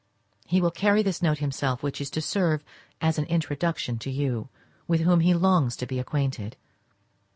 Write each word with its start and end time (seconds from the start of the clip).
He 0.47 0.61
will 0.61 0.71
carry 0.71 1.03
this 1.03 1.21
note 1.21 1.37
himself, 1.37 1.83
which 1.83 2.01
is 2.01 2.09
to 2.09 2.23
serve 2.23 2.63
as 3.01 3.19
an 3.19 3.25
introduction 3.25 3.99
to 3.99 4.09
you, 4.09 4.49
with 4.87 5.01
whom 5.01 5.19
he 5.19 5.35
longs 5.35 5.75
to 5.75 5.85
be 5.85 5.99
acquainted. 5.99 6.57